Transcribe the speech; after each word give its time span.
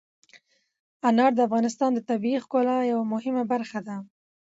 انار 1.09 1.31
د 1.35 1.39
افغانستان 1.47 1.89
د 1.93 1.99
طبیعت 2.09 2.39
د 2.43 2.43
ښکلا 2.45 2.77
یوه 2.91 3.05
مهمه 3.13 3.43
برخه 3.53 3.79
ده. 3.87 3.97